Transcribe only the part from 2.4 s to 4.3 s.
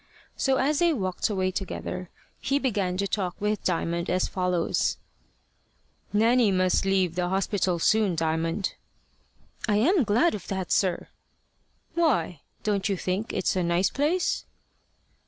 began to talk with Diamond as